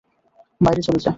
বাইরে 0.61 0.81
চলে 0.81 0.99
যা। 0.99 1.09